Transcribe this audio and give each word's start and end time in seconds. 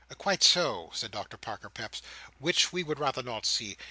"Quite 0.17 0.41
so," 0.41 0.89
said 0.95 1.11
Doctor 1.11 1.37
Parker 1.37 1.69
Peps, 1.69 2.01
"which 2.39 2.73
we 2.73 2.81
would 2.81 2.97
rather 2.97 3.21
not 3.21 3.45
see. 3.45 3.77